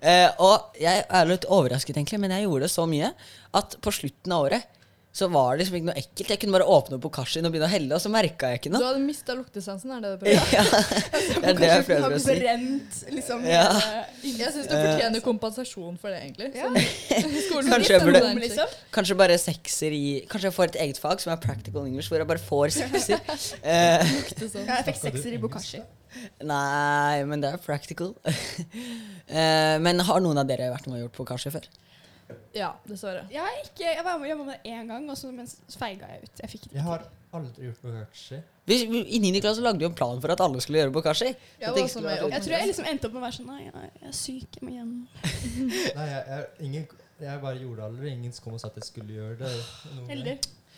[0.00, 3.10] Eh, og jeg er litt overrasket, egentlig, men jeg gjorde det så mye
[3.56, 4.79] at på slutten av året
[5.12, 6.28] så var det liksom ikke noe ekkelt.
[6.30, 8.70] Jeg kunne bare åpne opp Bokashien og begynne å helle, og så merka jeg ikke
[8.70, 8.78] noe.
[8.78, 10.52] Du hadde mista luktesansen, er det det du prøver?
[10.54, 10.62] Ja,
[11.40, 12.36] det er det jeg prøver å si.
[12.38, 13.64] brent liksom Ja.
[14.22, 16.52] Jeg syns du fortjener kompensasjon for det, egentlig.
[16.54, 16.70] Ja.
[16.70, 18.76] Sånn, Kanskje jeg burde- liksom.
[18.94, 22.22] Kanskje bare sekser i Kanskje jeg får et eget fag som er practical English, hvor
[22.22, 23.18] jeg bare får sekser.
[23.70, 24.06] Eh,
[24.38, 24.62] sånn.
[24.66, 25.82] Ja, jeg fikk sekser i bokashi.
[26.46, 28.14] nei, men det er practical.
[29.26, 31.66] eh, men har noen av dere vært med og gjort bokashi før?
[32.54, 33.26] Ja, dessverre.
[33.32, 35.30] Jeg, er ikke, jeg var jobba med det én gang, og så
[35.78, 36.42] feiga jeg ut.
[36.44, 38.40] Jeg fikk det Jeg har aldri gjort bokashi.
[38.70, 38.76] Vi,
[39.16, 39.40] I 9.
[39.42, 41.26] klasse lagde vi en plan for at alle skulle gjøre Bokashi.
[41.26, 43.46] Jeg jeg, ikke i være- Jeg tror jeg liksom endte opp med å være sånn
[43.50, 44.92] Nei, jeg jeg er syk, jeg må hjem.
[45.96, 46.86] Nei, jeg, jeg, ingen,
[47.20, 48.12] jeg bare gjorde det aldri.
[48.12, 49.50] Ingen kom og sa at jeg skulle gjøre det.
[50.12, 50.36] Heldig.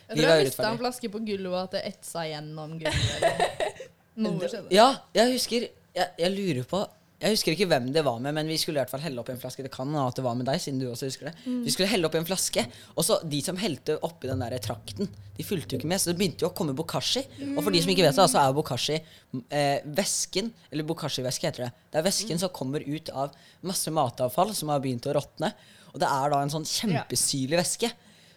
[0.08, 3.68] Jeg tror jeg mista en flaske på gulvet, og at det etsa gjennom gulvet.
[4.24, 4.72] Noe skjedde.
[4.72, 6.80] Ja, jeg husker jeg, jeg lurer på
[7.22, 9.28] Jeg husker ikke hvem det var med, men vi skulle i hvert fall helle opp
[9.30, 9.62] i en flaske.
[9.62, 11.35] Det kan at det var med deg, siden du også husker det.
[11.46, 12.64] Vi skulle helle opp i en flaske,
[12.96, 15.06] og så de som helte oppi den der trakten,
[15.38, 17.22] de fulgte jo ikke med, så det begynte jo å komme bokashi.
[17.54, 21.46] Og for de som ikke vet det, så er jo bokashi eh, væsken, eller bokashi-væske
[21.46, 21.72] heter det.
[21.94, 23.30] Det er væsken som kommer ut av
[23.70, 25.52] masse matavfall som har begynt å råtne.
[25.94, 27.92] Og det er da en sånn kjempesyrlig væske.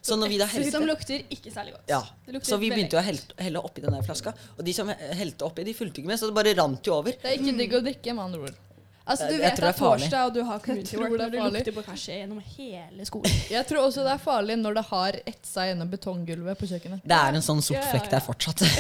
[0.06, 1.88] Så når vi da Som lukter ikke særlig godt.
[1.90, 2.04] ja,
[2.46, 5.14] Så vi begynte jo å helle, helle oppi den der flaska, og de som he-
[5.18, 7.12] helte oppi, de fulgte ikke med, så det bare rant jo over.
[7.18, 8.60] Det er ikke digg å drikke, med andre ord.
[9.06, 10.08] Altså, du vet det er farlig.
[10.10, 11.60] torsdag og du har community tror work det er når du farlig.
[11.60, 13.36] lukter bokashi gjennom hele skolen.
[13.56, 17.04] Jeg tror også det er farlig når det har etsa gjennom betonggulvet på kjøkkenet.
[17.06, 18.66] Det er en sånn sort flekk der fortsatt.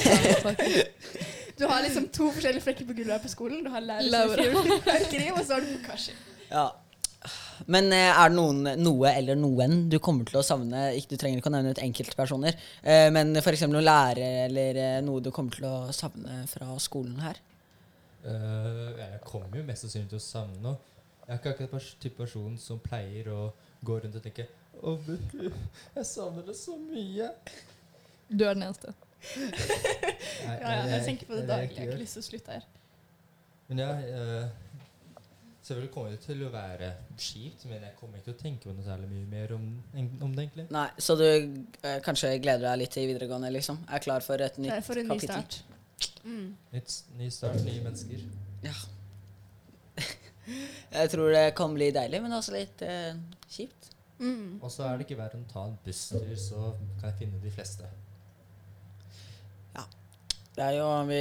[1.56, 3.62] Du har liksom to forskjellige flekker på gulvet her på skolen.
[3.64, 4.50] Du har lærer
[5.32, 6.12] og så har du bokashi.
[6.50, 6.66] Ja.
[7.72, 10.90] Men eh, er det noen, noe eller noen du kommer til å savne?
[10.98, 13.64] Ikke, du trenger ikke å nevne ut enkeltpersoner, eh, men f.eks.
[13.72, 17.40] noen lærere eller eh, noe du kommer til å savne fra skolen her?
[18.26, 20.94] Eh, jeg kommer jo mest sannsynlig til å savne noe.
[21.26, 23.40] Jeg er ikke akkurat pers type person som pleier å
[23.86, 25.48] gå rundt og tenke Å, Buku,
[25.96, 27.30] jeg savner det så mye.
[28.30, 28.94] Du er den eneste.
[29.38, 31.78] Nei, Ja, ja, jeg tenker på det daglig.
[31.78, 32.68] Jeg har ikke lyst til å slutte her.
[33.70, 34.82] Men ja, uh,
[35.66, 38.76] selvfølgelig kommer det til å være kjipt, men jeg kommer ikke til å tenke på
[38.76, 40.68] noe særlig mye mer om, om det, egentlig.
[40.76, 43.82] Nei, Så du uh, kanskje gleder deg litt til videregående, liksom?
[43.90, 45.42] Er klar for et nytt for en ny kapittel?
[45.42, 45.75] start.
[46.26, 46.56] Mm.
[46.74, 48.24] Nytt, ny start, nye mennesker.
[48.66, 48.74] Ja.
[50.96, 53.14] Jeg tror det kan bli deilig, men også litt eh,
[53.52, 53.92] kjipt.
[54.20, 54.60] Mm.
[54.64, 56.70] Og så er det ikke verre enn å ta en busstur, så
[57.02, 57.88] kan jeg finne de fleste.
[59.76, 59.84] Ja.
[60.56, 61.20] Det er jo, Vi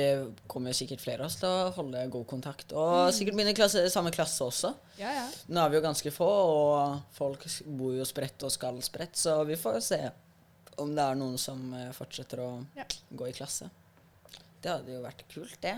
[0.51, 2.71] kommer sikkert flere av oss til å holde god kontakt.
[2.79, 4.71] Og sikkert begynne i klasse, samme klasse også.
[5.01, 5.25] Ja, ja.
[5.51, 9.41] Nå er vi jo ganske få, og folk bor jo spredt og skal spredt, så
[9.49, 10.01] vi får se
[10.83, 12.87] om det er noen som eh, fortsetter å Ja.
[13.11, 13.71] gå i klasse.
[14.64, 15.74] Det hadde jo vært kult, det.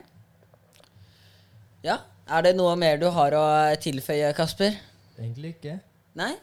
[1.83, 1.96] Ja.
[2.31, 3.46] Er det noe mer du har å
[3.83, 4.77] tilføye, Kasper?
[5.18, 5.81] Egentlig ikke.
[6.18, 6.37] Nei?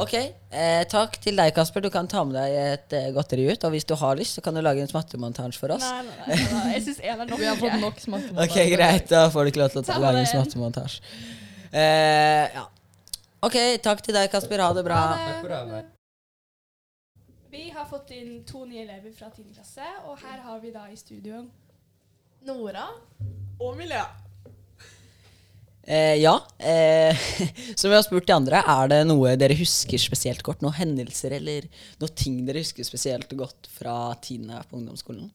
[0.00, 0.12] Ok.
[0.18, 1.84] Eh, takk til deg, Kasper.
[1.84, 3.64] Du kan ta med deg et eh, godteri ut.
[3.64, 5.86] Og hvis du har lyst, så kan du lage en smattemontasje for oss.
[5.86, 6.66] Nei, nei, nei, nei.
[6.74, 7.40] Jeg syns én er nok.
[7.42, 8.28] Vi har fått nok smak.
[8.44, 9.08] Ok, greit.
[9.12, 11.18] Da får du ikke lov til å lage en smattemontasje.
[11.72, 12.68] Eh, ja.
[13.44, 14.66] Ok, takk til deg, Kasper.
[14.66, 15.04] Ha det bra.
[15.08, 15.28] Ha det.
[15.32, 15.93] Takk for meg.
[17.54, 19.44] Vi har fått inn to nye elever fra 10.
[19.54, 21.44] klasse, og her har vi da i studioen
[22.48, 22.88] Nora.
[23.62, 24.08] Og Milea.
[25.86, 26.32] Eh, ja.
[26.58, 27.20] Eh,
[27.78, 30.64] som vi har spurt de andre, er det noe dere husker spesielt godt?
[30.66, 31.68] Noen hendelser eller
[32.00, 35.28] noen ting dere husker spesielt godt fra tiende på ungdomsskolen?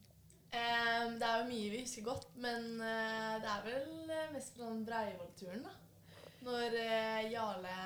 [0.52, 4.60] Eh, det er jo mye vi husker godt, men eh, det er vel eh, mest
[4.60, 5.72] den Breivoll-turen, da.
[6.50, 7.78] Når eh, Jarle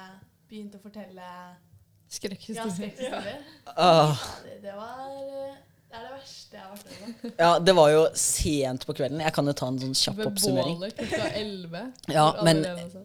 [0.51, 1.31] begynte å fortelle
[2.11, 2.73] Skrekkhistorie.
[2.73, 3.39] skrekkhistorier.
[3.77, 5.55] Ah, Ja, det, det var eh,
[5.91, 7.31] Det er det verste jeg har vært med på.
[7.39, 9.21] ja, det var jo sent på kvelden.
[9.25, 10.79] Jeg kan jo ta en sånn kjapp Ved oppsummering.
[10.81, 11.83] bålet klokka elleve.
[12.11, 12.65] Ja, men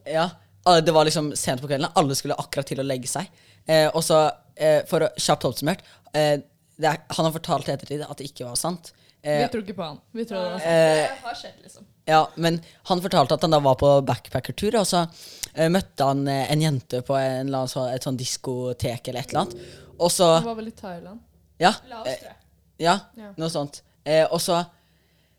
[0.09, 0.29] ja,
[0.65, 1.89] ah, det var liksom sent på kvelden.
[1.95, 3.29] Alle skulle akkurat til å legge seg.
[3.69, 4.23] Eh, og så,
[4.57, 5.83] eh, for å kjapt oppsummert
[6.17, 6.39] eh,
[6.79, 8.93] det er, Han har fortalt i ettertid at det ikke var sant.
[9.21, 9.97] Vi Eh, tror ikke på han.
[10.15, 11.85] Vi tror det eh, Det har skjedd, liksom.
[12.07, 15.01] Ja, men han fortalte at han da var på backpackertur, og så
[15.55, 19.19] eh, møtte han eh, en jente på en eller annen, så- et sånn diskotek eller
[19.19, 19.57] et eller annet.
[19.99, 21.19] Og så Han var vel i Thailand.
[21.59, 22.37] Ja, La oss, eh, tror jeg.
[22.79, 23.33] ja Ja.
[23.37, 23.81] noe sånt.
[24.05, 24.65] Eh, og så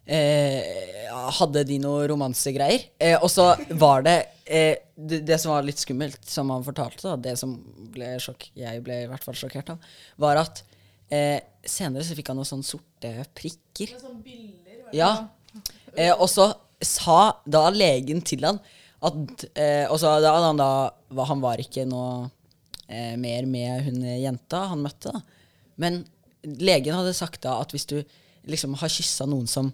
[0.06, 2.84] eh, hadde de noe romansegreier.
[3.00, 7.02] Eh, og så var det, eh, det Det som var litt skummelt, som han fortalte,
[7.02, 7.56] da, det som
[7.92, 9.78] ble sjokk, jeg ble i hvert fall sjokkert av,
[10.18, 10.62] var at
[11.12, 13.94] eh, senere så fikk han noen sånne sorte prikker.
[13.94, 14.98] Med sånne biller, var det?
[14.98, 15.12] Ja.
[15.96, 18.60] Eh, og så sa da legen til han
[19.04, 20.68] at eh, Og så da han da
[21.28, 22.28] Han var ikke noe
[22.86, 25.22] eh, mer med hun jenta han møtte, da.
[25.80, 26.02] Men
[26.44, 27.98] legen hadde sagt da at hvis du
[28.48, 29.72] liksom har kyssa noen som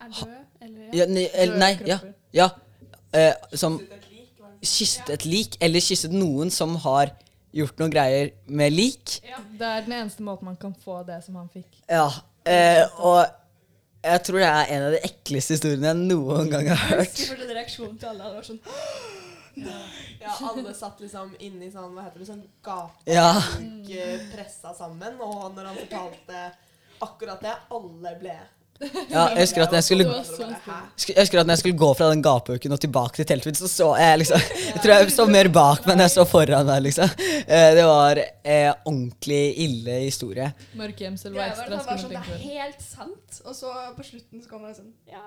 [0.00, 1.04] Er død, eller ja.
[1.04, 1.98] ja, nei, nei, ja,
[2.36, 2.48] ja
[3.16, 3.80] eh, Som
[4.60, 7.14] kysset et lik, eller kysset noen som har
[7.52, 9.16] gjort noen greier med lik.
[9.26, 11.80] Ja, Det er den eneste måten man kan få det som han fikk.
[11.90, 12.06] Ja,
[12.44, 13.24] eh, og
[14.04, 17.18] jeg tror det er en av de ekleste historiene jeg noen gang har Jeg hørt.
[17.18, 18.30] husker en reaksjonen til alle.
[18.30, 18.62] Det var sånn
[20.20, 22.44] Ja, alle satt liksom inni sånn, hva heter det, sånn
[23.10, 23.32] Ja.
[23.34, 26.44] gapebok eh, pressa sammen, og når han fortalte
[27.02, 28.36] akkurat det, alle ble
[28.80, 32.06] Ja, jeg husker at når jeg skulle, jeg husker at når jeg skulle gå fra
[32.14, 34.40] den gapauken og tilbake til teltet mitt, så så jeg liksom
[34.70, 37.12] Jeg tror jeg så mer bak meg enn jeg så foran meg, liksom.
[37.44, 40.48] Eh, Det var eh, ordentlig ille historie.
[40.80, 43.42] Mørkegjemsel var Greia var ekstra var sånn, skummelt Det er helt sant.
[43.44, 45.24] Og så på slutten så kommer det sånn Ja,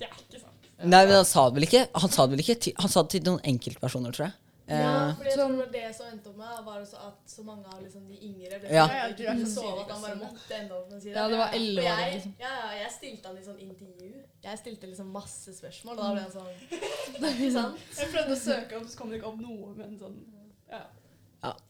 [0.00, 0.68] det er ikke sant.
[0.82, 3.02] Nei, men han sa det vel ikke Han sa det vel ikke til, Han sa
[3.06, 4.36] det til noen enkeltpersoner, tror jeg.
[4.68, 7.44] Ja, for jeg tror det var det som endte opp med, var også at så
[7.46, 8.86] mange av liksom de yngre ble Ja.
[8.88, 11.16] så ikke sove at han bare måtte ende opp med å si det.
[11.16, 12.34] Ja, det var 11-åring, jeg- liksom.
[12.40, 14.12] Ja, ja, jeg stilte han i sånn intervju.
[14.44, 16.52] Jeg stilte liksom masse spørsmål, og da ble han sånn
[17.20, 17.76] Det er ikke sant?
[17.98, 20.18] Jeg prøvde å søke opp, så kom det ikke opp noe, men sånn
[20.70, 20.82] Ja.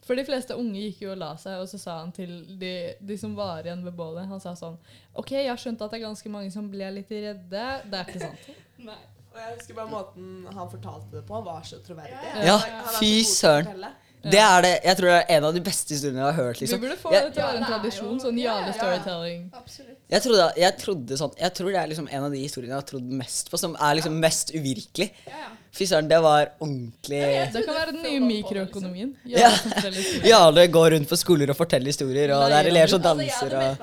[0.02, 2.94] For de fleste unge gikk jo og la seg, og så sa han til de,
[3.04, 4.78] de som var igjen ved bålet Han sa sånn
[5.14, 7.82] OK, jeg har skjønt at det er ganske mange som ble litt redde.
[7.84, 8.48] Det er ikke sant.
[8.78, 8.96] Nei.
[9.38, 11.34] Og jeg husker bare måten han fortalte det på.
[11.38, 12.18] Han var så troverdig.
[12.42, 13.84] Ja, Ja, fy søren.
[14.18, 16.58] Det er det Jeg tror det er en av de beste historiene jeg har hørt,
[16.58, 16.80] Vi liksom.
[16.82, 18.14] burde få Jeg- det til å være en Ja, tradisjon.
[18.18, 18.64] jo- Sånn jale-storytelling.
[18.66, 18.72] ja.
[18.72, 19.50] storytelling.
[19.54, 19.98] Absolutt.
[20.10, 22.80] Jeg trodde, jeg trodde sånn Jeg tror det er liksom en av de historiene jeg
[22.82, 25.10] har trodd mest på, som er liksom mest uvirkelig.
[25.26, 25.48] Ja, ja.
[25.72, 29.14] Fy søren, det var ordentlig Det kan være den nye mikroøkonomien.
[29.24, 29.38] Ja.
[29.38, 30.28] Jarle som forteller historier.
[30.32, 33.56] Jarle går rundt på skoler og forteller historier, og det er elever som Altså, danser
[33.56, 33.78] og.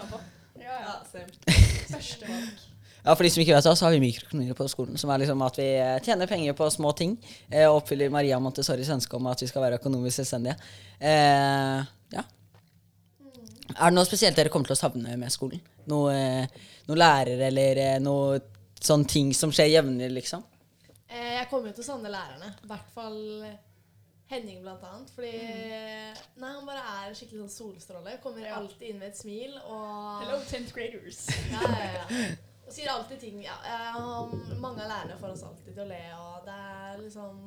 [0.60, 0.96] Ja, ja.
[1.16, 1.56] Ja.
[1.96, 2.65] Første valg.
[3.06, 5.22] Ja, for de som ikke vet det, så har vi mikroøkonomi på skolen, som er
[5.22, 7.12] liksom at vi eh, tjener penger på små ting,
[7.52, 10.56] eh, og oppfyller Maria Montessoris ønske om at vi skal være økonomisk selvstendige.
[10.98, 11.84] Eh,
[12.16, 12.24] ja.
[13.76, 15.62] Er det noe spesielt dere kommer til å savne med skolen?
[15.92, 18.42] Noe, eh, noe lærere eller noe
[18.82, 20.42] sånne ting som skjer jevnlig, liksom?
[21.06, 22.56] Eh, jeg kommer jo til å savne lærerne.
[22.66, 23.22] I hvert fall
[24.34, 25.14] Henning, blant annet.
[25.14, 25.30] Fordi
[26.42, 28.18] Nei, han bare er en skikkelig sånn solstråle.
[28.26, 31.22] Kommer alltid inn med et smil og Hello, 10th graders.
[31.54, 32.34] Ja, ja, ja.
[32.66, 33.98] Og sier alltid ting ja, eh,
[34.58, 37.42] Mange av lærerne får oss alltid til å le, og det er liksom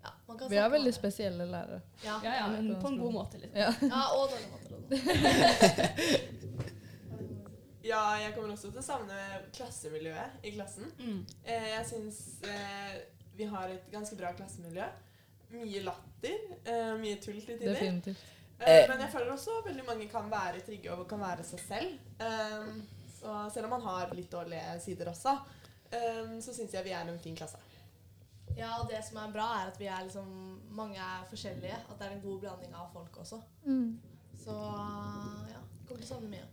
[0.00, 1.80] ja, man kan Vi har veldig spesielle lærere.
[2.04, 3.58] Ja, Ja, ja, men på en god måte, liksom.
[3.60, 3.72] Ja.
[3.90, 4.70] ja og dårlig måte.
[7.82, 9.20] Ja, jeg kommer også til å savne
[9.56, 10.90] klassemiljøet i klassen.
[11.00, 11.22] Mm.
[11.48, 12.98] Eh, jeg syns eh,
[13.38, 14.84] vi har et ganske bra klassemiljø.
[15.54, 17.72] Mye latter, eh, mye tull til tider.
[17.72, 18.26] Definitivt.
[18.60, 21.94] Eh, men jeg føler også veldig mange kan være trygge og kan være seg selv.
[22.20, 22.82] Um,
[23.20, 25.36] så selv om man har litt dårlige sider også,
[25.92, 27.60] um, så syns jeg vi er en fin klasse.
[28.58, 30.30] Ja, og det som er bra, er at vi er liksom
[30.74, 31.76] Mange er forskjellige.
[31.90, 33.40] At det er en god blanding av folk også.
[34.40, 34.54] Så
[35.50, 36.46] ja, kommer til å savne mye.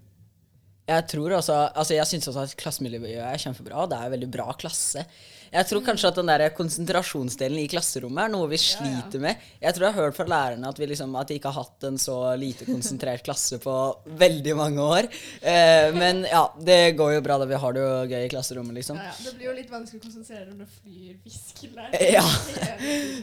[0.88, 3.84] Jeg tror også, altså jeg syns også at klassemiljøet er kjempebra.
[3.84, 5.04] og Det er en veldig bra klasse.
[5.52, 9.44] Jeg tror kanskje at den der konsentrasjonsdelen i klasserommet er noe vi sliter med.
[9.62, 11.88] Jeg tror jeg har hørt fra lærerne at vi liksom, at de ikke har hatt
[11.90, 13.76] en så lite konsentrert klasse på
[14.20, 15.10] veldig mange år.
[15.42, 18.78] Eh, men ja, det går jo bra da vi har det jo gøy i klasserommet,
[18.80, 19.00] liksom.
[19.02, 19.18] Ja, ja.
[19.28, 22.00] Det blir jo litt vanskelig å konsentrere når det flyr hvisker der.
[22.18, 22.26] Ja.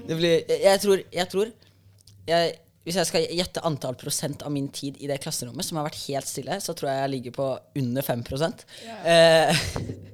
[0.08, 1.52] Det blir, jeg tror, jeg tror
[2.28, 5.86] jeg, Hvis jeg skal gjette antall prosent av min tid i det klasserommet som har
[5.86, 7.46] vært helt stille, så tror jeg jeg ligger på
[7.80, 8.24] under 5
[9.08, 9.62] eh,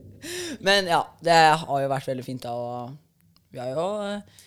[0.67, 4.45] Men ja, det har jo vært veldig fint da Og Vi har jo eh,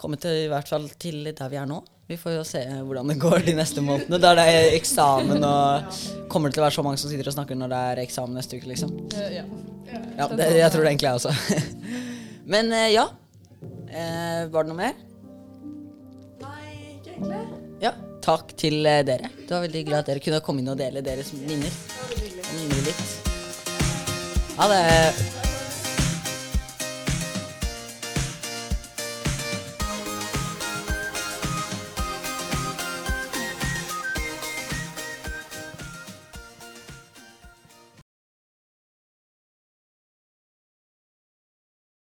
[0.00, 1.80] kommet til, i hvert fall til der vi er nå.
[2.10, 4.18] Vi får jo se hvordan det går de neste månedene.
[4.18, 7.36] Da er det eksamen, og kommer det til å være så mange som sitter og
[7.36, 8.96] snakker når det er eksamen neste uke, liksom?
[9.14, 9.44] Eh, ja.
[10.18, 11.60] Ja, det, jeg tror det egentlig jeg også.
[12.56, 13.06] Men eh, ja.
[13.90, 14.98] Eh, var det noe mer?
[16.42, 17.42] Nei, ikke egentlig.
[17.86, 17.94] Ja.
[18.26, 19.30] Takk til dere.
[19.38, 21.82] Det var veldig hyggelig at dere kunne komme inn og dele deres minner.
[22.50, 23.29] Minner litt.
[24.60, 25.39] Ha det.